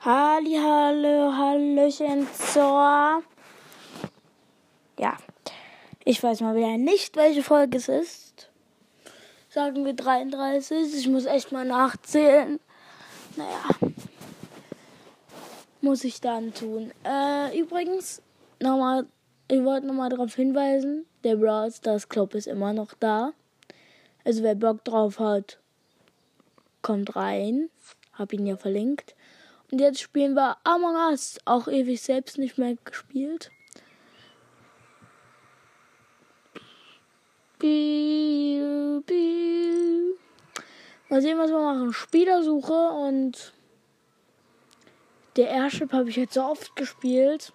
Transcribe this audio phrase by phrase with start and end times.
[0.00, 3.24] Halli, hallo, hallöchen zur.
[4.96, 5.16] Ja,
[6.04, 8.48] ich weiß mal wieder nicht, welche Folge es ist.
[9.48, 10.94] Sagen wir 33.
[10.94, 12.60] Ich muss echt mal nachzählen.
[13.34, 13.90] Naja,
[15.80, 16.92] muss ich dann tun.
[17.04, 18.22] Äh, übrigens,
[18.60, 19.04] nochmal,
[19.50, 23.32] ich wollte nochmal darauf hinweisen, der Brawl Stars Club ist immer noch da.
[24.24, 25.58] Also wer Bock drauf hat,
[26.82, 27.68] kommt rein.
[28.12, 29.16] Hab ihn ja verlinkt.
[29.70, 31.38] Und jetzt spielen wir Among Us.
[31.44, 33.50] Auch ewig selbst nicht mehr gespielt.
[37.58, 40.14] Biu, biu.
[41.08, 41.92] Mal sehen, was wir machen.
[41.92, 43.52] Spielersuche und
[45.36, 47.52] der Airship habe ich jetzt so oft gespielt.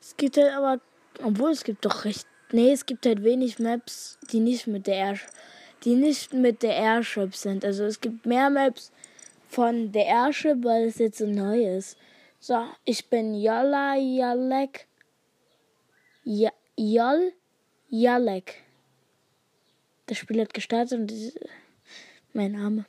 [0.00, 0.80] Es gibt halt aber,
[1.22, 4.96] obwohl es gibt doch recht, nee, es gibt halt wenig Maps, die nicht mit der
[4.96, 5.30] Airship,
[5.84, 7.64] die nicht mit der Airship sind.
[7.64, 8.92] Also es gibt mehr Maps,
[9.54, 11.96] von der Airship, weil es jetzt so neu ist.
[12.40, 14.88] So, ich bin Yalla Yalek.
[16.24, 17.32] Ja, Yal
[17.88, 18.64] Yalek.
[20.06, 21.38] Das Spiel hat gestartet und ist
[22.32, 22.84] mein Name.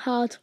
[0.00, 0.40] Hart.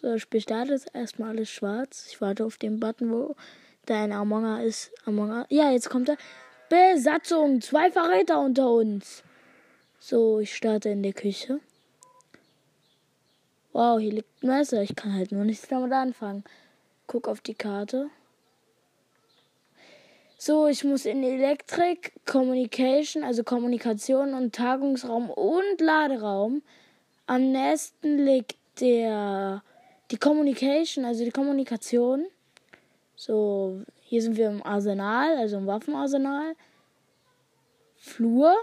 [0.00, 0.86] So, das Spiel startet.
[0.94, 2.06] Erstmal alles schwarz.
[2.10, 3.36] Ich warte auf den Button, wo
[3.84, 5.06] dein Among Us ist.
[5.06, 5.46] Among Us.
[5.50, 6.16] Ja, jetzt kommt er.
[6.70, 7.60] Besatzung.
[7.60, 9.22] Zwei Verräter unter uns.
[9.98, 11.60] So, ich starte in der Küche.
[13.74, 14.82] Wow, hier liegt ein Messer.
[14.82, 16.44] Ich kann halt nur nichts damit anfangen.
[17.08, 18.08] Guck auf die Karte.
[20.38, 26.62] So, ich muss in Elektrik, Communication, also Kommunikation und Tagungsraum und Laderaum.
[27.26, 29.64] Am nächsten liegt der
[30.12, 32.26] die Communication, also die Kommunikation.
[33.16, 36.54] So, hier sind wir im Arsenal, also im Waffenarsenal.
[37.96, 38.54] Flur.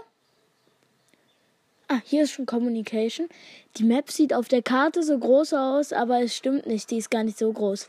[1.92, 3.28] Ah, hier ist schon Communication.
[3.76, 6.90] Die Map sieht auf der Karte so groß aus, aber es stimmt nicht.
[6.90, 7.86] Die ist gar nicht so groß.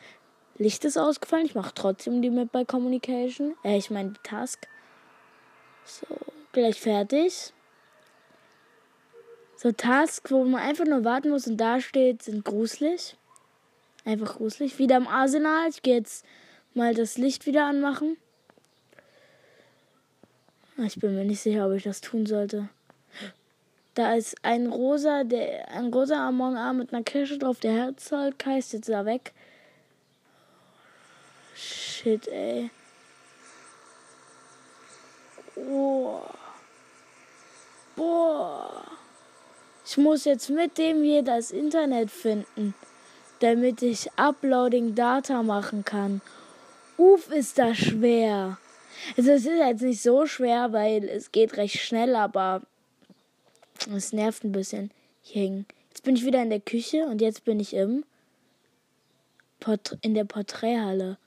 [0.57, 1.45] Licht ist ausgefallen.
[1.45, 3.55] Ich mache trotzdem die Map bei Communication.
[3.63, 4.67] Äh, ich meine die Task.
[5.85, 6.05] So,
[6.51, 7.53] gleich fertig.
[9.55, 13.15] So Task, wo man einfach nur warten muss und da steht, sind gruselig.
[14.03, 14.79] Einfach gruselig.
[14.79, 15.69] Wieder im Arsenal.
[15.69, 16.25] Ich gehe jetzt
[16.73, 18.17] mal das Licht wieder anmachen.
[20.77, 22.67] Ah, ich bin mir nicht sicher, ob ich das tun sollte.
[23.95, 28.33] Da ist ein rosa, der, ein rosa Among Us mit einer Kirsche drauf, der Herzog
[28.43, 29.33] heißt jetzt da weg.
[31.55, 32.71] Shit, ey.
[35.55, 36.21] Oh.
[37.95, 38.83] Boah.
[39.85, 42.73] Ich muss jetzt mit dem hier das Internet finden,
[43.41, 46.21] damit ich Uploading Data machen kann.
[46.97, 48.57] Uff, ist das schwer.
[49.17, 52.61] Also es ist jetzt nicht so schwer, weil es geht recht schnell, aber
[53.87, 54.91] es nervt ein bisschen.
[55.21, 55.65] Hier hängen.
[55.89, 58.03] Jetzt bin ich wieder in der Küche und jetzt bin ich im
[59.59, 61.17] Port in der Porträthalle.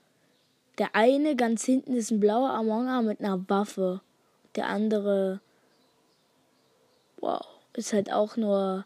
[0.77, 4.01] Der eine ganz hinten ist ein blauer Amonga mit einer Waffe.
[4.55, 5.39] Der andere,
[7.19, 8.85] wow, ist halt auch nur.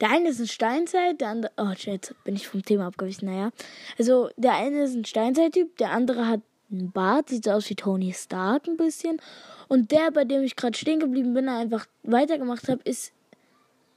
[0.00, 1.52] Der eine ist ein Steinzeit, der andere.
[1.56, 3.26] Oh, jetzt bin ich vom Thema abgewichen.
[3.28, 3.50] Naja.
[3.98, 8.12] Also, der eine ist ein Steinzeit-Typ, der andere hat Bart, sieht so aus wie Tony
[8.12, 9.20] Stark ein bisschen.
[9.68, 13.12] Und der, bei dem ich gerade stehen geblieben bin, einfach weitergemacht habe, ist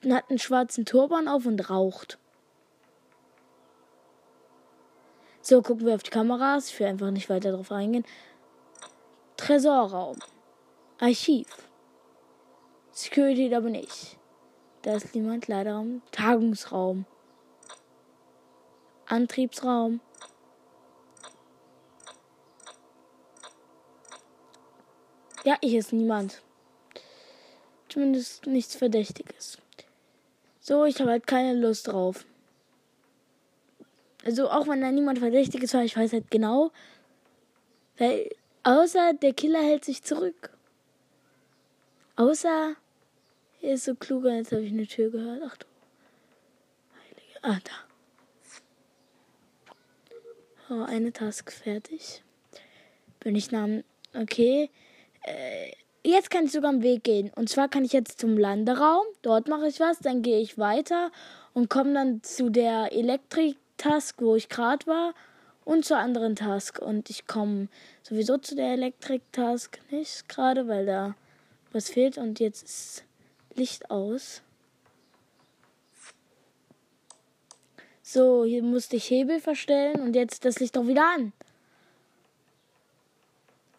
[0.06, 2.18] hat einen schwarzen Turban auf und raucht.
[5.42, 6.70] So, gucken wir auf die Kameras.
[6.70, 8.06] Ich will einfach nicht weiter darauf eingehen.
[9.38, 10.18] Tresorraum.
[11.00, 11.48] Archiv.
[12.92, 14.18] Security aber nicht.
[14.82, 17.06] Da ist niemand leider im Tagungsraum.
[19.06, 20.02] Antriebsraum.
[25.48, 26.44] Ja, hier ist niemand.
[27.88, 29.58] Zumindest nichts Verdächtiges.
[30.60, 32.26] So, ich habe halt keine Lust drauf.
[34.26, 36.72] Also auch wenn da niemand Verdächtiges war, ich weiß halt genau.
[37.98, 38.30] Weil,
[38.64, 40.50] außer der Killer hält sich zurück.
[42.18, 42.76] Außer
[43.62, 45.42] er ist so klug jetzt habe ich eine Tür gehört.
[45.46, 45.66] Ach du.
[47.00, 47.40] Heilige.
[47.42, 47.72] Ah, da.
[50.76, 52.22] Oh, eine Task fertig.
[53.22, 53.70] Bin ich nach.
[54.14, 54.70] Okay.
[55.24, 55.72] Äh,
[56.04, 57.32] jetzt kann ich sogar am Weg gehen.
[57.36, 59.06] Und zwar kann ich jetzt zum Landeraum.
[59.22, 60.00] Dort mache ich was.
[60.00, 61.12] Dann gehe ich weiter
[61.54, 65.14] und komme dann zu der Elektrik-Task, wo ich gerade war.
[65.66, 66.80] Und zur anderen Task.
[66.80, 67.68] Und ich komme
[68.02, 71.16] sowieso zu der Elektrik-Task nicht gerade, weil da
[71.74, 72.18] was fehlt.
[72.18, 73.04] Und jetzt ist
[73.56, 74.42] Licht aus.
[78.10, 81.34] So, hier musste ich Hebel verstellen und jetzt das Licht doch wieder an.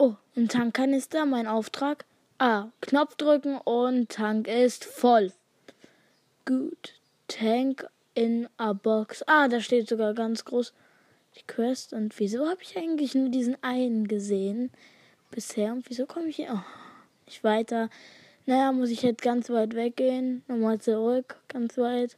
[0.01, 2.05] Oh, ein Tankkanister, mein Auftrag.
[2.37, 5.33] Ah, Knopf drücken und Tank ist voll.
[6.45, 6.93] Gut.
[7.27, 9.23] Tank in a box.
[9.27, 10.71] Ah, da steht sogar ganz groß
[11.35, 11.91] die Quest.
[11.91, 14.71] Und wieso habe ich eigentlich nur diesen einen gesehen
[15.31, 15.73] bisher?
[15.73, 16.63] Und wieso komme ich hier oh,
[17.25, 17.89] nicht weiter?
[18.45, 20.43] Naja, muss ich jetzt ganz weit weggehen.
[20.47, 22.15] Nochmal zurück, ganz weit.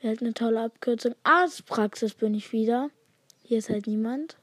[0.00, 1.14] Wäre halt eine tolle Abkürzung.
[1.22, 2.90] Arztpraxis bin ich wieder.
[3.44, 4.36] Hier ist halt niemand.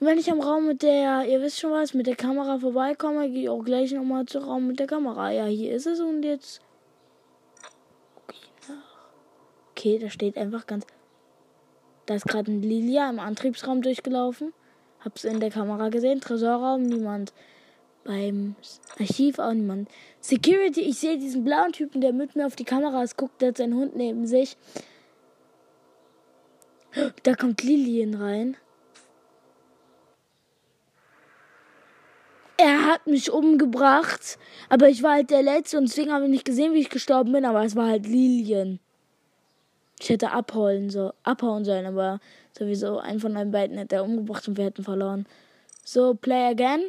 [0.00, 3.30] Und wenn ich am Raum mit der, ihr wisst schon was, mit der Kamera vorbeikomme,
[3.30, 5.30] gehe ich auch gleich nochmal zum Raum mit der Kamera.
[5.30, 6.60] Ja, hier ist es und jetzt.
[9.70, 10.86] Okay, da steht einfach ganz.
[12.06, 14.52] Da ist gerade ein Lilia im Antriebsraum durchgelaufen.
[15.00, 16.20] Hab's in der Kamera gesehen.
[16.20, 17.32] Tresorraum, niemand.
[18.04, 18.56] Beim
[18.98, 19.88] Archiv auch niemand.
[20.20, 23.56] Security, ich sehe diesen blauen Typen, der mit mir auf die Kameras guckt, der hat
[23.56, 24.56] seinen Hund neben sich.
[27.22, 28.56] Da kommt Lilien rein.
[32.64, 34.38] Er hat mich umgebracht,
[34.70, 37.30] aber ich war halt der Letzte und deswegen habe ich nicht gesehen, wie ich gestorben
[37.30, 38.80] bin, aber es war halt Lilien.
[40.00, 42.20] Ich hätte abhauen, so, abhauen sollen, aber
[42.58, 45.26] sowieso einen von den beiden hätte er umgebracht und wir hätten verloren.
[45.84, 46.84] So, play again.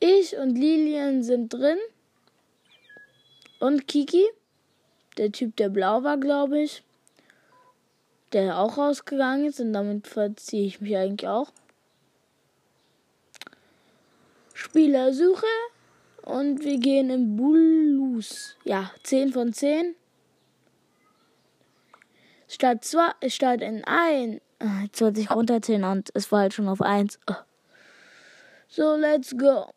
[0.00, 1.78] Ich und Lilien sind drin.
[3.58, 4.26] Und Kiki.
[5.16, 6.82] Der Typ, der blau war, glaube ich.
[8.34, 11.52] Der auch rausgegangen ist und damit verziehe ich mich eigentlich auch.
[14.58, 15.46] Spielersuche
[16.22, 18.56] und wir gehen in Bulus.
[18.64, 19.94] Ja, 10 von 10.
[22.48, 24.40] Statt, zwei, statt in ein.
[24.58, 27.20] Ah, jetzt wollte ich runterzählen und es war halt schon auf 1.
[28.66, 29.72] So, let's go.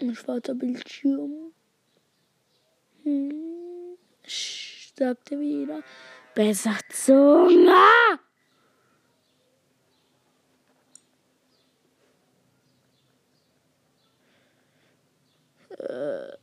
[0.00, 1.52] Ein schwarzer Bildschirm.
[3.02, 3.98] Hm.
[4.26, 5.82] Sagte wieder.
[6.34, 7.74] Besser Zunge.
[15.88, 16.36] Äh,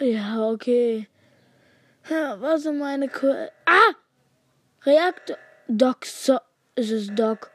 [0.00, 1.08] ja, okay.
[2.08, 3.26] Ja, was sind meine Qu
[3.66, 3.94] Ah!
[4.84, 5.36] Reaktor.
[5.66, 6.38] Doc so
[6.76, 7.50] ist es Doc.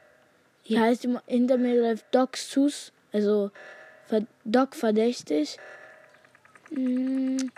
[0.62, 2.92] Hier heißt immer hinter mir läuft Doc Sus.
[3.12, 3.50] Also
[4.44, 5.58] Doc verdächtig.
[6.68, 7.50] Hm.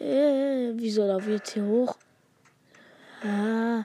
[0.00, 1.96] Äh, wieso laufe ich jetzt hier hoch?
[3.22, 3.84] Ah.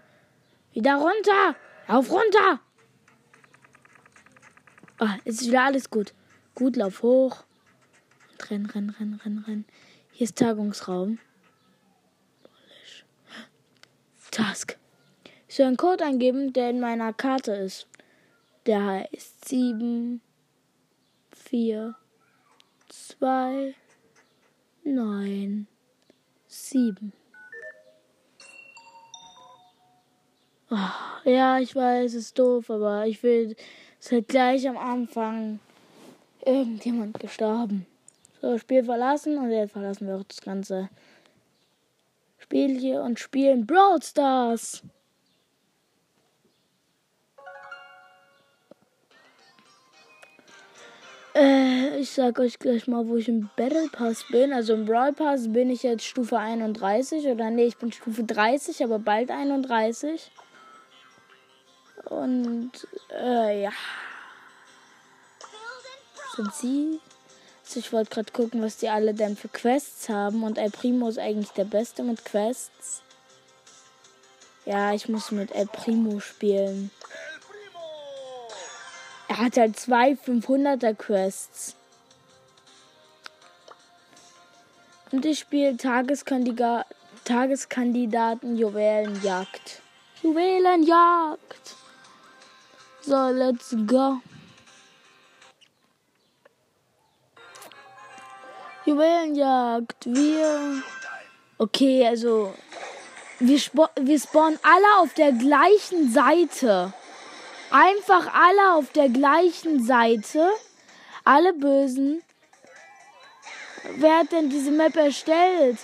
[0.73, 1.55] Wieder runter!
[1.87, 2.59] Lauf runter!
[4.99, 6.13] Ah, ist wieder alles gut.
[6.55, 7.43] Gut, lauf hoch.
[8.49, 9.65] Renn, renn, renn, renn, renn.
[10.11, 11.19] Hier ist Tagungsraum.
[14.33, 14.79] Task.
[15.47, 17.87] Ich soll einen Code eingeben, der in meiner Karte ist.
[18.65, 20.21] Der heißt 7,
[21.31, 21.95] 4,
[22.89, 23.75] 2,
[24.83, 25.67] 9,
[26.47, 27.13] 7.
[30.71, 30.77] Oh,
[31.25, 33.55] ja, ich weiß, es ist doof, aber ich will,
[33.99, 35.59] es halt gleich am Anfang
[36.43, 37.85] irgendjemand gestorben.
[38.43, 40.89] So, Spiel verlassen und jetzt verlassen wir auch das ganze
[42.37, 44.83] Spiel hier und spielen Brawl Stars.
[51.33, 54.51] Äh, ich sag euch gleich mal, wo ich im Battle Pass bin.
[54.51, 58.83] Also im Brawl Pass bin ich jetzt Stufe 31 oder nee, ich bin Stufe 30,
[58.83, 60.31] aber bald 31.
[62.09, 62.71] Und
[63.09, 63.71] äh, ja.
[66.35, 66.99] Sind sie
[67.65, 70.43] also ich wollte gerade gucken, was die alle denn für Quests haben.
[70.43, 73.01] Und El Primo ist eigentlich der Beste mit Quests.
[74.65, 76.91] Ja, ich muss mit El Primo spielen.
[79.27, 81.75] Er hat halt zwei 500er Quests.
[85.11, 89.81] Und ich spiele Tageskandidaten Juwelenjagd.
[90.21, 91.75] Juwelenjagd.
[93.01, 94.21] So, let's go.
[98.93, 100.05] Juwelenjagd.
[100.05, 100.83] Wir.
[101.57, 102.53] Okay, also.
[103.39, 103.59] Wir,
[103.99, 106.93] wir spawnen alle auf der gleichen Seite.
[107.71, 110.47] Einfach alle auf der gleichen Seite.
[111.23, 112.21] Alle Bösen.
[113.97, 115.79] Wer hat denn diese Map erstellt?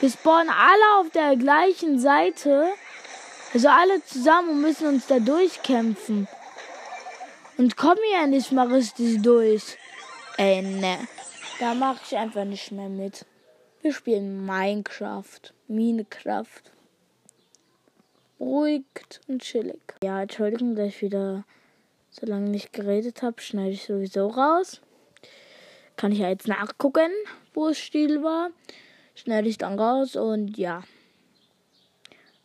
[0.00, 2.68] Wir spawnen alle auf der gleichen Seite.
[3.54, 6.28] Also alle zusammen und müssen uns da durchkämpfen.
[7.56, 9.78] Und kommen ja nicht mal richtig durch.
[10.36, 11.08] Ey, ne.
[11.60, 13.26] Da mache ich einfach nicht mehr mit.
[13.82, 15.52] Wir spielen Minecraft.
[15.68, 16.62] Minecraft.
[18.40, 19.82] Ruhigt und chillig.
[20.02, 21.44] Ja, Entschuldigung, dass ich wieder
[22.08, 23.42] so lange nicht geredet habe.
[23.42, 24.80] Schneide ich sowieso raus.
[25.96, 27.10] Kann ich ja jetzt nachgucken,
[27.52, 28.48] wo es still war.
[29.14, 30.82] Schneide ich dann raus und ja.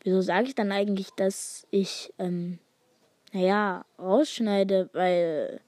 [0.04, 2.60] Wieso sage ich dann eigentlich, dass ich, ähm,
[3.32, 4.90] naja, rausschneide?
[4.92, 5.62] Weil,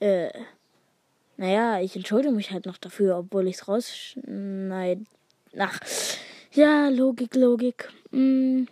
[0.00, 0.30] äh,
[1.36, 5.04] Naja, ich entschuldige mich halt noch dafür, obwohl ich es rausschneide.
[5.58, 5.80] Ach,
[6.52, 7.88] ja, Logik, Logik.
[8.10, 8.68] Hm,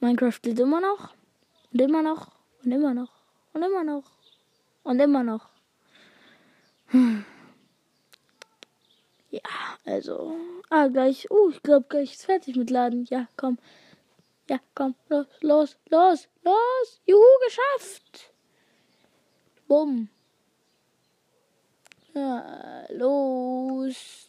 [0.00, 1.14] Minecraft lebt immer noch.
[1.72, 2.32] Und immer noch.
[2.64, 3.10] Und immer noch.
[3.52, 4.04] Und immer noch.
[4.82, 5.48] Und immer noch.
[6.88, 7.24] Hm.
[9.30, 9.40] Ja,
[9.84, 10.36] also.
[10.70, 11.28] Ah, gleich.
[11.28, 13.04] Uh, ich glaube, gleich ist fertig mit Laden.
[13.10, 13.58] Ja, komm.
[14.48, 14.94] Ja, komm.
[15.08, 17.00] Los, los, los, los.
[17.04, 18.32] Juhu, geschafft.
[19.66, 20.08] Bumm.
[22.14, 24.28] Ja, los.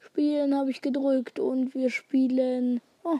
[0.00, 2.80] Spielen habe ich gedrückt und wir spielen.
[3.04, 3.18] Oh.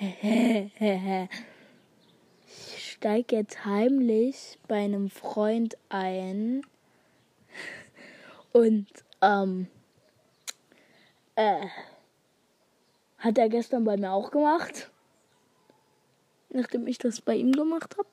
[0.00, 1.30] ich
[2.92, 6.66] steige jetzt heimlich bei einem Freund ein.
[8.52, 8.88] Und,
[9.22, 9.68] ähm,
[11.36, 11.66] äh,
[13.18, 14.90] hat er gestern bei mir auch gemacht.
[16.50, 18.08] Nachdem ich das bei ihm gemacht habe.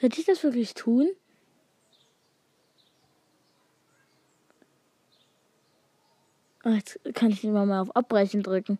[0.00, 1.08] Sollte ich das wirklich tun?
[6.64, 8.78] Oh, jetzt kann ich nicht mal auf Abbrechen drücken.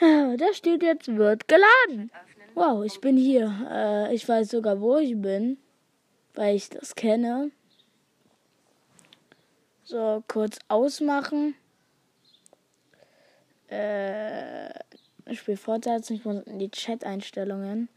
[0.00, 2.10] Ja, da steht jetzt, wird geladen.
[2.54, 3.52] Wow, ich bin hier.
[3.70, 5.58] Äh, ich weiß sogar, wo ich bin,
[6.34, 7.50] weil ich das kenne.
[9.84, 11.54] So, kurz ausmachen.
[13.70, 14.70] Äh,
[15.26, 16.14] ich spiele fortsetzen.
[16.14, 17.88] Ich muss in die Chat-Einstellungen.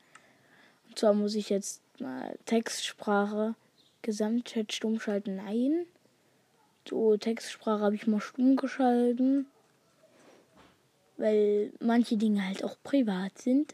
[1.01, 3.55] Zwar muss ich jetzt mal Textsprache,
[4.03, 5.38] Gesamtchat stumm schalten.
[5.38, 5.88] Nein.
[6.88, 9.48] So, Textsprache habe ich mal stumm geschalten.
[11.17, 13.74] Weil manche Dinge halt auch privat sind.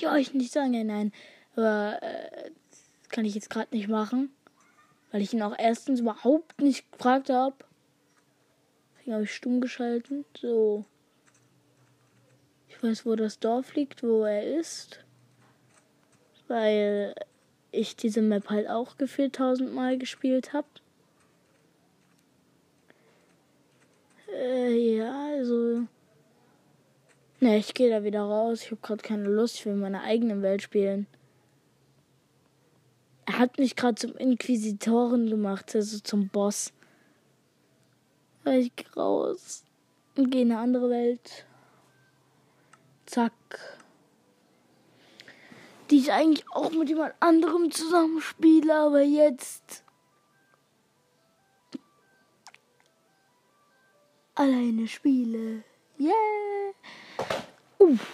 [0.00, 1.12] Die euch nicht sagen, nein.
[1.54, 2.50] Aber äh,
[3.10, 4.30] kann ich jetzt gerade nicht machen.
[5.12, 7.56] Weil ich ihn auch erstens überhaupt nicht gefragt habe.
[8.94, 10.24] Deswegen habe ich stumm geschalten.
[10.40, 10.86] So.
[12.70, 15.04] Ich weiß, wo das Dorf liegt, wo er ist
[16.48, 17.14] weil
[17.72, 20.66] ich diese Map halt auch gefühlt tausendmal gespielt habe.
[24.32, 25.82] Äh, ja, also.
[27.40, 28.62] Ne, ich gehe da wieder raus.
[28.62, 29.56] Ich habe gerade keine Lust.
[29.56, 31.06] Ich will meine eigene Welt spielen.
[33.26, 36.72] Er hat mich gerade zum Inquisitoren gemacht, also zum Boss.
[38.44, 39.64] Ich gehe raus
[40.16, 41.44] und gehe in eine andere Welt.
[43.04, 43.32] Zack
[45.90, 49.84] die ich eigentlich auch mit jemand anderem zusammenspiele, aber jetzt
[54.34, 55.62] alleine spiele.
[55.98, 56.72] Yeah!
[57.78, 58.06] Uff.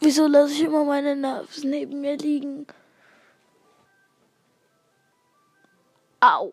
[0.00, 2.66] Wieso lasse ich immer meine Nerves neben mir liegen?
[6.20, 6.52] Au.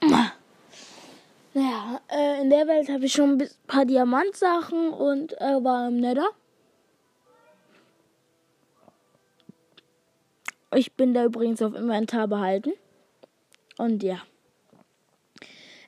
[0.00, 6.00] Naja, äh, in der Welt habe ich schon ein paar Diamantsachen und äh, war im
[6.00, 6.28] Nether.
[10.74, 12.72] Ich bin da übrigens auf Inventar behalten.
[13.78, 14.22] Und ja.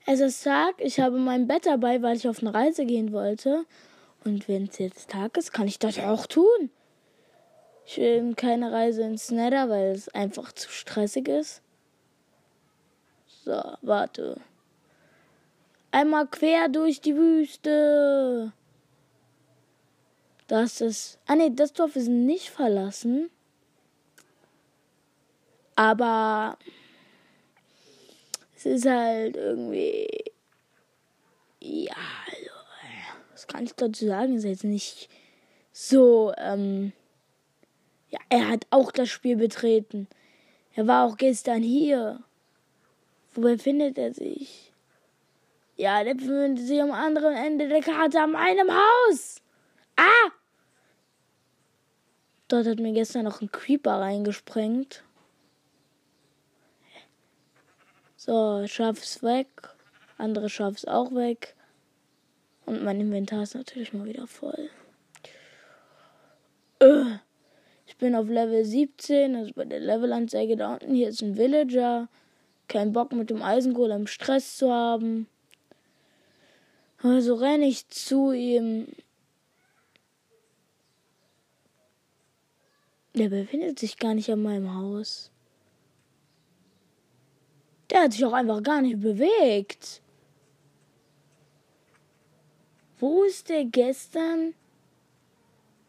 [0.06, 3.64] Es ist Tag, ich habe mein Bett dabei, weil ich auf eine Reise gehen wollte.
[4.25, 6.70] Und wenn es jetzt Tag ist, kann ich das auch tun.
[7.85, 11.62] Ich will keine Reise ins Nether, weil es einfach zu stressig ist.
[13.26, 14.40] So, warte.
[15.90, 18.52] Einmal quer durch die Wüste.
[20.47, 21.18] Das ist.
[21.26, 23.30] Ah ne, das Dorf ist nicht verlassen.
[25.78, 26.58] Aber
[28.56, 30.08] es ist halt irgendwie.
[31.61, 31.94] Ja,
[32.26, 32.50] also,
[33.30, 34.35] was kann ich dazu sagen?
[34.35, 35.08] Ist jetzt nicht
[35.70, 36.35] so.
[36.37, 36.92] Ähm,
[38.11, 40.08] ja, er hat auch das Spiel betreten.
[40.75, 42.25] Er war auch gestern hier.
[43.35, 44.73] Wo befindet er sich?
[45.76, 49.42] Ja, der befindet sich am anderen Ende der Karte an einem Haus.
[49.94, 50.32] Ah!
[52.49, 55.04] Dort hat mir gestern noch ein Creeper reingesprengt.
[58.20, 59.46] So, Schaf's weg.
[60.16, 61.54] Andere Schaf's auch weg.
[62.66, 64.70] Und mein Inventar ist natürlich mal wieder voll.
[66.80, 67.18] Äh,
[67.87, 70.96] ich bin auf Level 17, also bei der Levelanzeige da unten.
[70.96, 72.08] Hier ist ein Villager.
[72.66, 75.28] Kein Bock mit dem Eisengolem Stress zu haben.
[77.00, 78.88] Also renne ich zu ihm.
[83.14, 85.30] Der befindet sich gar nicht an meinem Haus.
[87.90, 90.02] Der hat sich auch einfach gar nicht bewegt.
[92.99, 94.54] Wo ist der gestern?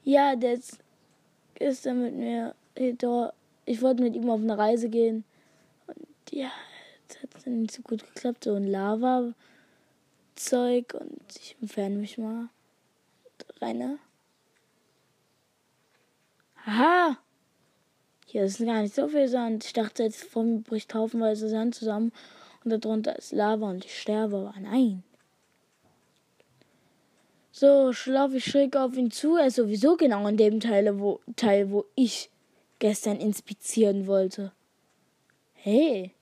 [0.04, 0.80] Ja, der ist
[1.56, 2.56] gestern mit mir.
[3.66, 5.24] Ich wollte mit ihm auf eine Reise gehen.
[5.88, 6.52] Und ja,
[7.08, 8.44] das hat dann nicht so gut geklappt.
[8.46, 9.34] So ein Lava-Zeug.
[10.94, 12.50] Und ich entferne mich mal.
[13.62, 14.00] Reine.
[16.66, 17.18] Aha.
[18.32, 19.66] Hier ist gar nicht so viel Sand.
[19.66, 22.12] Ich dachte, jetzt vor mir bricht haufenweise Sand zusammen
[22.64, 25.02] und darunter ist Lava und ich sterbe, aber nein.
[27.52, 29.36] So, schlafe ich schräg auf ihn zu.
[29.36, 32.30] Er ist sowieso genau in dem Teil, wo, Teil, wo ich
[32.78, 34.52] gestern inspizieren wollte.
[35.56, 36.14] Hey.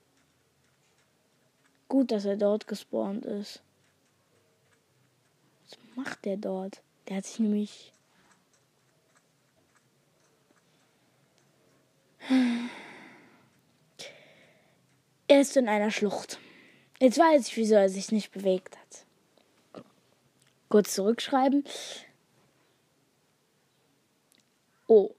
[1.89, 3.61] Gut, dass er dort gespawnt ist.
[5.65, 6.81] Was macht der dort?
[7.09, 7.91] Der hat sich nämlich
[15.27, 16.39] Er ist in einer Schlucht.
[17.00, 19.05] Jetzt weiß ich, wieso er sich nicht bewegt hat.
[20.69, 21.63] Kurz zurückschreiben.
[24.88, 25.12] Oh.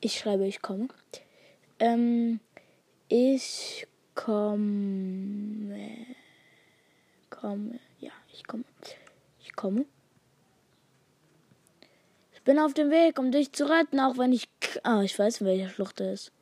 [0.00, 0.88] Ich schreibe, ich komme.
[1.78, 2.40] Ähm,
[3.08, 6.06] ich komme.
[7.28, 7.80] Komme.
[7.98, 8.64] Ja, ich komme.
[9.40, 9.84] Ich komme.
[12.40, 14.48] Ich bin auf dem Weg, um dich zu retten, auch wenn ich.
[14.82, 16.32] Ah, ich weiß, in welcher Schlucht er ist.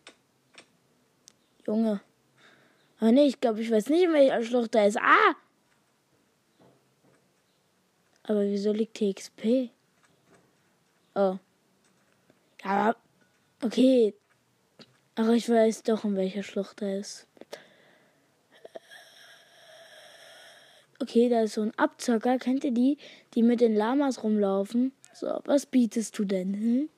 [1.67, 2.00] Junge.
[3.00, 4.97] Ah, nee, ich glaube, ich weiß nicht, in welcher Schlucht er ist.
[4.97, 5.35] Ah!
[8.23, 9.71] Aber wieso liegt TXP?
[11.17, 11.38] Oh.
[12.64, 12.95] Ja,
[13.64, 14.14] okay.
[15.17, 17.26] Aber ich weiß doch, in welcher Schlucht er ist.
[21.00, 22.38] Okay, da ist so ein Abzocker.
[22.38, 22.99] Kennt ihr die,
[23.35, 24.93] die mit den Lamas rumlaufen?
[25.19, 26.55] So, was bietest du denn?
[26.55, 26.89] Hm?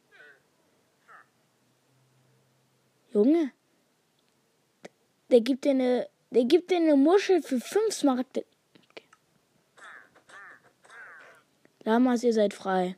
[3.15, 3.51] Junge,
[5.31, 8.45] der gibt dir eine, der gibt dir eine Muschel für fünf Smaragde.
[8.91, 9.09] Okay.
[11.85, 12.97] Lamas, ihr seid frei.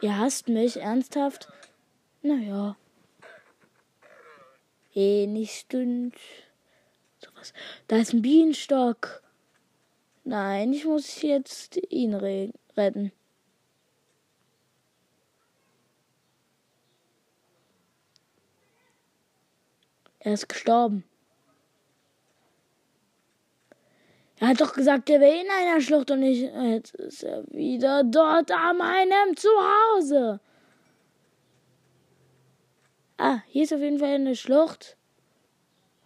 [0.00, 1.48] Ihr hasst mich, ernsthaft?
[2.22, 2.76] Naja.
[4.96, 6.16] Eh, nicht stünd.
[7.20, 7.52] Sowas.
[7.86, 9.22] Da ist ein Bienenstock.
[10.28, 13.12] Nein, ich muss jetzt ihn re retten.
[20.18, 21.04] Er ist gestorben.
[24.36, 28.04] Er hat doch gesagt, er wäre in einer Schlucht und ich, jetzt ist er wieder
[28.04, 30.40] dort an meinem Zuhause.
[33.16, 34.98] Ah, hier ist auf jeden Fall eine Schlucht.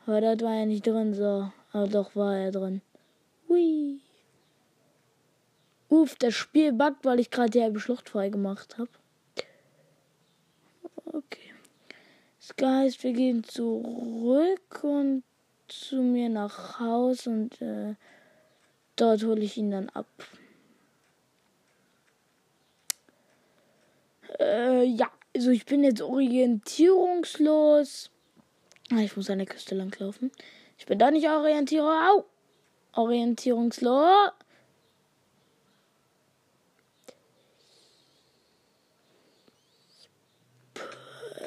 [0.06, 1.50] Aber dort war er nicht drin, so.
[1.72, 2.82] Aber doch war er drin.
[3.48, 4.00] Hui.
[5.92, 8.88] Uff, das Spiel buggt, weil ich gerade die halbe Schlucht frei gemacht habe.
[11.04, 11.52] Okay.
[12.40, 15.22] Das heißt, wir gehen zurück und
[15.68, 17.94] zu mir nach Haus und äh,
[18.96, 20.06] dort hole ich ihn dann ab.
[24.40, 28.10] Äh, ja, also ich bin jetzt orientierungslos.
[28.90, 30.32] Ah, ich muss an der Küste langlaufen.
[30.78, 32.24] Ich bin da nicht orientierungslos.
[32.94, 34.32] Orientierungslos.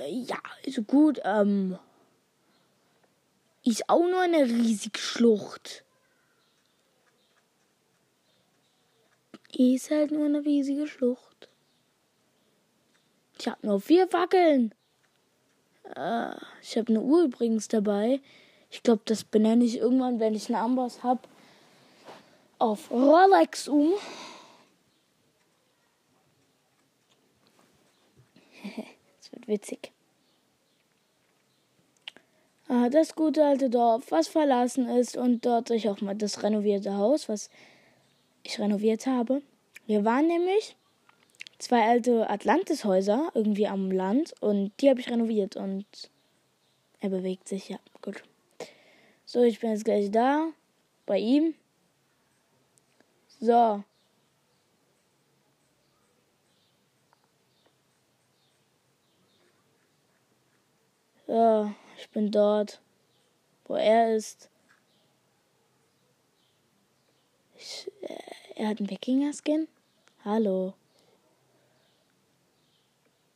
[0.07, 1.77] Ja, also gut, ähm,
[3.63, 5.83] ist auch nur eine riesige Schlucht.
[9.57, 11.49] Ist halt nur eine riesige Schlucht.
[13.39, 14.73] Ich habe nur vier Fackeln.
[15.95, 18.21] Äh, ich habe eine Uhr übrigens dabei.
[18.69, 21.21] Ich glaube, das benenne ich irgendwann, wenn ich einen Amboss habe,
[22.59, 23.93] auf Rolex um.
[29.17, 29.94] das wird witzig.
[32.67, 36.97] Ah, das gute alte Dorf, was verlassen ist und dort ich auch mal das renovierte
[36.97, 37.51] Haus, was
[38.41, 39.43] ich renoviert habe.
[39.85, 40.75] Wir waren nämlich
[41.59, 45.85] zwei alte Atlantis-Häuser irgendwie am Land und die habe ich renoviert und
[47.01, 48.23] er bewegt sich, ja, gut.
[49.25, 50.49] So, ich bin jetzt gleich da,
[51.05, 51.53] bei ihm.
[53.39, 53.83] So.
[61.27, 61.84] So.
[61.97, 62.81] Ich bin dort,
[63.65, 64.49] wo er ist.
[67.57, 68.17] Ich, äh,
[68.55, 69.67] er hat einen Wikinger-Skin?
[70.23, 70.73] Hallo.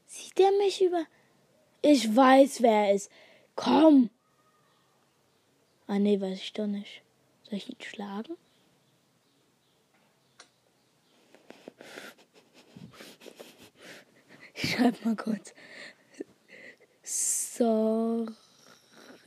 [0.05, 1.05] Sieht er mich über?
[1.81, 3.11] Ich weiß, wer er ist.
[3.55, 4.09] Komm!
[5.87, 7.01] Ah, nee, weiß ich doch nicht.
[7.43, 8.35] Soll ich ihn schlagen?
[14.53, 15.53] Ich schreib mal kurz.
[17.01, 18.27] Sorry.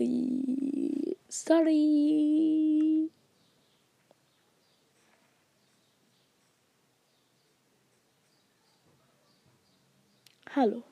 [0.05, 1.17] Sorry.
[1.29, 3.09] Sorry.
[10.51, 10.85] Hallo.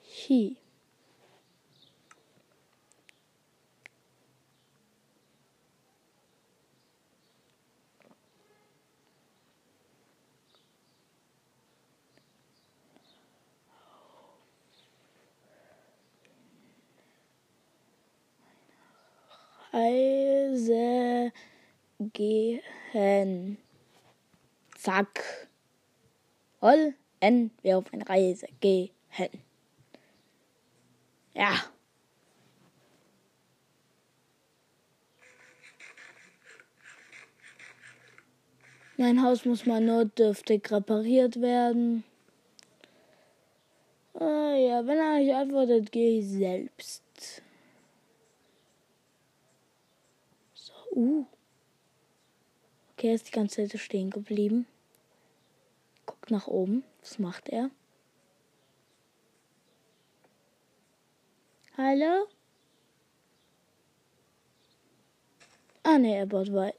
[0.00, 0.59] He.
[19.72, 21.32] Reise
[22.12, 23.58] gehen.
[24.76, 25.48] Zack.
[26.60, 26.94] Wollen
[27.62, 28.90] wir auf eine Reise gehen.
[31.34, 31.54] Ja.
[38.96, 42.04] Mein Haus muss mal notdürftig repariert werden.
[44.12, 47.02] Ah, ja, wenn er nicht antwortet, gehe ich selbst.
[50.52, 51.26] So, uh.
[52.92, 54.66] Okay, er ist die ganze Zeit stehen geblieben.
[56.06, 56.84] Guckt nach oben.
[57.00, 57.70] Was macht er?
[61.76, 62.28] Hallo?
[65.82, 66.76] Ah, ne, er baut weit.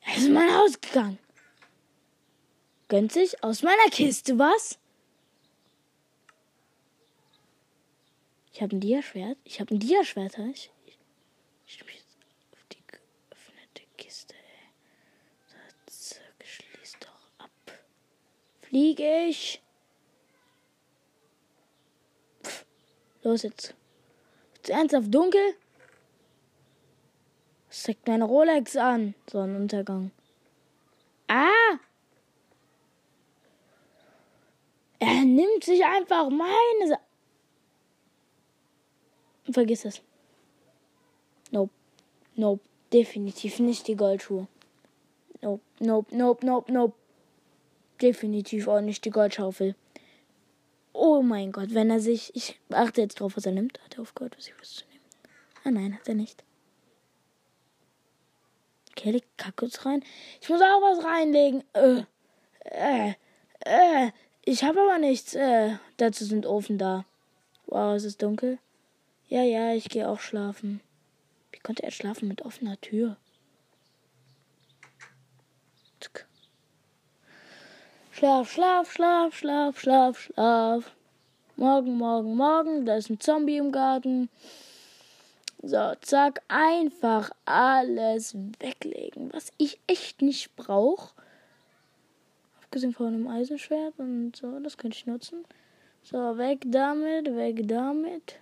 [0.00, 1.18] Er ist in mein Haus gegangen.
[2.88, 4.76] Gönnt sich aus meiner Kiste was?
[8.52, 9.38] Ich habe ein Diaschwert.
[9.44, 10.36] Ich habe ein Diaschwert.
[10.52, 10.70] Ich,
[11.66, 12.18] jetzt
[12.52, 14.34] auf die geöffnete Kiste.
[15.86, 17.50] Zack, schließ doch ab.
[18.70, 19.60] Fliege ich.
[22.44, 22.64] Pff,
[23.22, 23.74] los jetzt.
[24.62, 25.56] Ist ernsthaft dunkel?
[27.68, 29.16] Das zeigt meine Rolex an.
[29.28, 30.12] Sonnenuntergang.
[31.26, 31.80] Ah!
[35.00, 36.86] Er nimmt sich einfach meine.
[36.86, 37.00] Sa
[39.50, 40.00] Vergiss es.
[41.50, 41.72] Nope.
[42.36, 42.62] Nope.
[42.92, 44.46] Definitiv nicht die Goldschuhe.
[45.40, 45.62] Nope.
[45.80, 46.16] Nope.
[46.16, 46.46] Nope.
[46.46, 46.72] Nope.
[46.72, 46.99] Nope.
[48.00, 49.74] Definitiv auch nicht die Goldschaufel.
[50.92, 52.34] Oh mein Gott, wenn er sich.
[52.34, 53.80] Ich achte jetzt drauf, was er nimmt.
[53.84, 55.04] Hat er aufgehört, was ich was zu nehmen?
[55.64, 56.42] Ah nein, hat er nicht.
[58.90, 60.02] Okay, legt Kaktus rein.
[60.40, 61.62] Ich muss auch was reinlegen.
[61.72, 62.02] Äh,
[62.64, 63.14] äh,
[63.60, 64.10] äh.
[64.44, 65.34] Ich habe aber nichts.
[65.34, 67.04] Äh, dazu sind Ofen da.
[67.66, 68.58] Wow, es ist dunkel.
[69.28, 70.80] Ja, ja, ich gehe auch schlafen.
[71.52, 73.16] Wie konnte er schlafen mit offener Tür?
[78.20, 80.92] Schlaf, schlaf, schlaf, schlaf, schlaf, schlaf.
[81.56, 82.84] Morgen, morgen, morgen.
[82.84, 84.28] Da ist ein Zombie im Garten.
[85.62, 91.14] So, zack, einfach alles weglegen, was ich echt nicht brauche.
[92.62, 95.46] Abgesehen von einem Eisenschwert und so, das könnte ich nutzen.
[96.02, 98.34] So, weg damit, weg damit.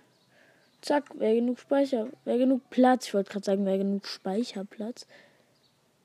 [0.81, 3.07] Zack, wäre genug Speicher, wäre genug Platz.
[3.07, 5.07] Ich wollte gerade sagen, wäre genug Speicherplatz.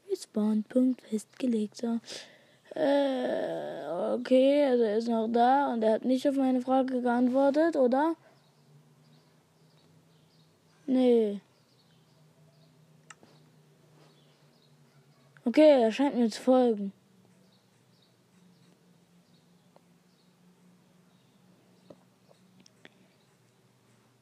[0.08, 1.76] Respawn-Punkt festgelegt.
[1.76, 1.98] So.
[2.74, 7.76] Äh, okay, also er ist noch da und er hat nicht auf meine Frage geantwortet,
[7.76, 8.16] oder?
[10.86, 11.40] Nee.
[15.44, 16.92] Okay, er scheint mir zu folgen.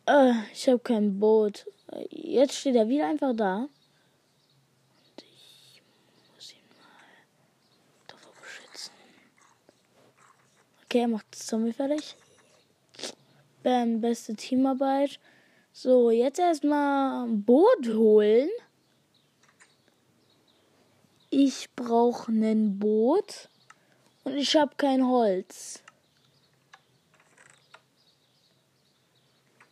[0.06, 1.66] Äh, ich habe kein Boot.
[2.10, 3.60] Jetzt steht er wieder einfach da.
[3.60, 3.70] Und
[5.18, 5.82] ich
[6.34, 8.92] muss ihn mal davor beschützen.
[10.92, 12.16] Okay, er macht Zombie fertig.
[13.62, 15.18] Bam, beste Teamarbeit.
[15.72, 18.50] So, jetzt erstmal ein Boot holen.
[21.30, 23.48] Ich brauche ein Boot
[24.24, 25.82] und ich habe kein Holz.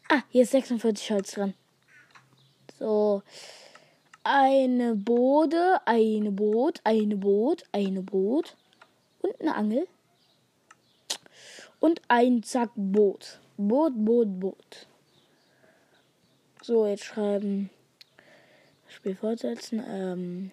[0.08, 1.52] Ah, hier ist 46 Holz dran.
[2.78, 3.22] So.
[4.24, 8.56] Eine Bode, eine Boot, eine Boot, eine Boot
[9.20, 9.86] und eine Angel.
[11.80, 13.40] Und ein Zack Boot.
[13.56, 14.86] Boot, Boot, Boot.
[16.62, 17.70] So, jetzt schreiben.
[18.86, 19.82] Spiel fortsetzen.
[19.88, 20.50] Ähm,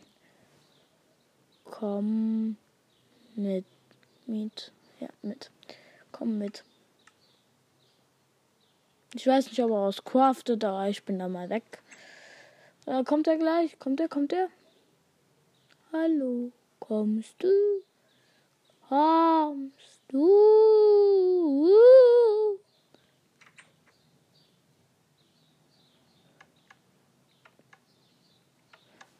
[1.65, 2.57] komm
[3.35, 3.65] mit.
[4.25, 4.71] Mit.
[4.99, 5.51] Ja, mit.
[6.11, 6.63] Komm mit.
[9.13, 11.81] Ich weiß nicht, ob er aus craftet, aber ich bin da mal weg.
[12.85, 13.77] Äh, kommt er gleich?
[13.79, 14.07] Kommt er?
[14.07, 14.47] Kommt er?
[15.91, 17.47] Hallo, kommst du?
[18.87, 21.77] Kommst du?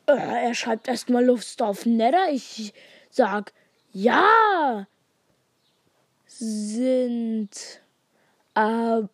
[0.08, 2.32] Äh, er schreibt erstmal Lust auf Nether.
[2.32, 2.74] Ich
[3.10, 3.54] sag
[3.92, 4.88] ja.
[6.26, 7.82] Sind
[8.54, 9.10] aber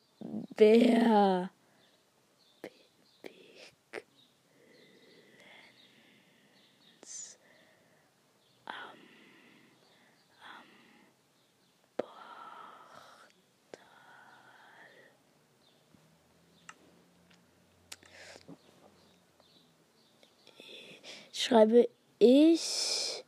[21.43, 23.23] schreibe ich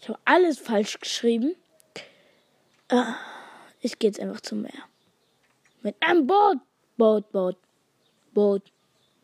[0.00, 1.54] Ich habe alles falsch geschrieben.
[2.88, 3.14] Ah,
[3.80, 4.91] ich gehe jetzt einfach zum Meer.
[5.82, 6.58] Mit einem Boot.
[6.96, 7.56] Boot, Boot.
[8.32, 8.72] Boot.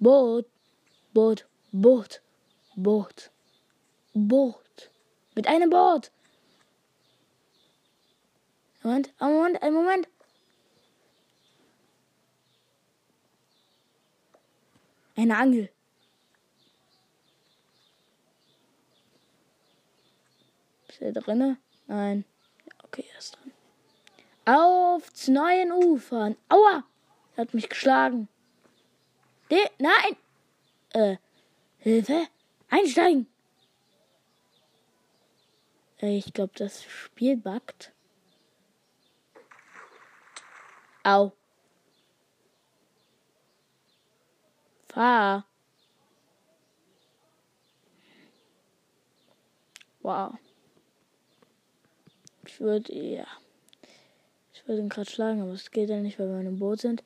[0.00, 0.46] Boot.
[1.12, 1.46] Boot.
[1.72, 2.20] Boot.
[2.76, 3.30] Boot.
[4.14, 4.90] Boot.
[5.34, 6.10] Mit einem Boot.
[8.82, 10.08] Moment, ein Moment, ein Moment.
[15.16, 15.70] Eine Angel.
[20.88, 21.58] Ist er drinne?
[21.86, 22.24] Nein.
[22.84, 23.47] Okay, er ist drin.
[24.48, 26.34] Auf zu neuen Ufern.
[26.48, 26.82] Aua!
[27.36, 28.28] Er hat mich geschlagen.
[29.50, 30.16] De nein!
[30.94, 31.18] Äh,
[31.76, 32.26] Hilfe!
[32.70, 33.26] Einsteigen!
[36.00, 37.92] Äh, ich glaube, das Spiel backt.
[41.04, 41.32] Au.
[44.88, 45.44] Fahr.
[50.00, 50.38] Wow.
[52.46, 53.26] Ich würde, ja.
[54.68, 56.82] Ich würde ihn gerade schlagen, aber es geht ja nicht, weil wir in einem Boot
[56.82, 57.02] sind.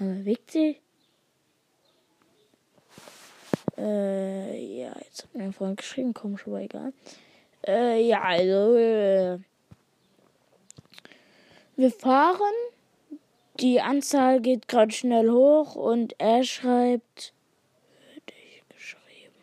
[0.00, 0.80] Man bewegt sich.
[3.78, 6.92] Äh, ja, jetzt hat mir ein Freund geschrieben, komisch, aber egal.
[7.64, 9.38] Äh, ja, also, äh,
[11.76, 12.52] wir fahren.
[13.60, 17.32] Die Anzahl geht gerade schnell hoch und er schreibt.
[18.12, 19.36] Hätte ich geschrieben.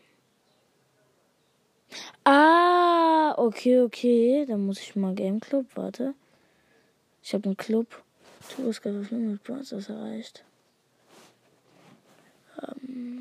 [2.26, 4.46] Ah, okay, okay.
[4.46, 5.68] Dann muss ich mal Game Club.
[5.76, 6.16] Warte.
[7.30, 8.04] Ich habe einen Club.
[8.56, 10.44] Turboscope mit Bronzers erreicht.
[12.60, 13.20] Ähm.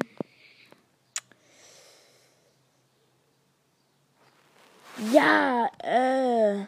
[5.13, 6.65] Ja, äh.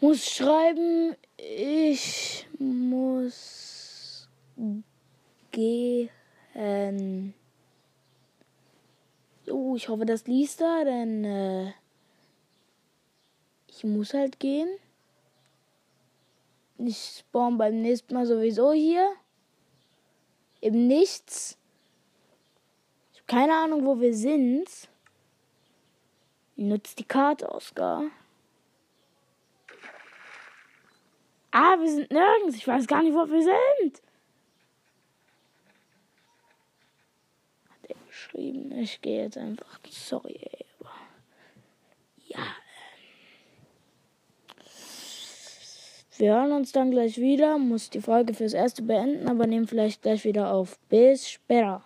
[0.00, 4.28] Muss schreiben, ich muss
[5.50, 7.34] gehen.
[9.44, 11.72] So, ich hoffe, das liest er, denn äh,
[13.66, 14.68] ich muss halt gehen.
[16.78, 19.14] Ich spawn beim nächsten Mal sowieso hier.
[20.60, 21.58] Im Nichts.
[23.12, 24.68] Ich habe keine Ahnung, wo wir sind.
[26.56, 28.04] Nutzt die Karte, Oscar.
[31.50, 32.56] Ah, wir sind nirgends.
[32.56, 34.02] Ich weiß gar nicht, wo wir sind.
[37.68, 38.72] Hat er geschrieben.
[38.78, 39.78] Ich gehe jetzt einfach.
[39.90, 40.64] Sorry, ey.
[42.28, 42.38] Ja.
[42.38, 42.62] Ähm.
[46.22, 47.58] Wir hören uns dann gleich wieder.
[47.58, 50.78] Muss die Folge fürs Erste beenden, aber nehmen vielleicht gleich wieder auf.
[50.88, 51.82] Bis später.